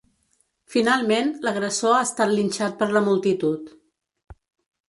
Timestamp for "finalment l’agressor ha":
0.75-2.01